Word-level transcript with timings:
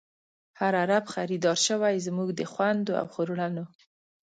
هر 0.59 0.73
عرب 0.81 1.05
خریدار 1.13 1.57
شوۍ، 1.67 1.95
زمونږ 2.07 2.29
د 2.35 2.41
خوندو 2.51 2.93
او 3.01 3.05
خور 3.13 3.29
لڼو 3.39 3.65